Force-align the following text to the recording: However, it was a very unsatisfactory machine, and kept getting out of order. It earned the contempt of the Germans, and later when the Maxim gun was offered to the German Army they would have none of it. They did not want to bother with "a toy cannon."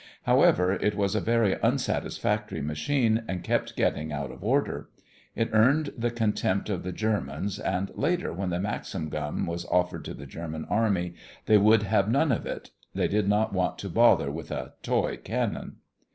However, 0.23 0.73
it 0.73 0.95
was 0.95 1.13
a 1.13 1.21
very 1.21 1.57
unsatisfactory 1.61 2.59
machine, 2.63 3.23
and 3.27 3.43
kept 3.43 3.75
getting 3.75 4.11
out 4.11 4.31
of 4.31 4.43
order. 4.43 4.89
It 5.35 5.49
earned 5.53 5.93
the 5.95 6.09
contempt 6.09 6.71
of 6.71 6.81
the 6.81 6.91
Germans, 6.91 7.59
and 7.59 7.91
later 7.93 8.33
when 8.33 8.49
the 8.49 8.59
Maxim 8.59 9.09
gun 9.09 9.45
was 9.45 9.63
offered 9.65 10.03
to 10.05 10.15
the 10.15 10.25
German 10.25 10.65
Army 10.71 11.13
they 11.45 11.59
would 11.59 11.83
have 11.83 12.09
none 12.09 12.31
of 12.31 12.47
it. 12.47 12.71
They 12.95 13.07
did 13.07 13.27
not 13.29 13.53
want 13.53 13.77
to 13.77 13.89
bother 13.89 14.31
with 14.31 14.49
"a 14.49 14.73
toy 14.81 15.17
cannon." 15.17 15.75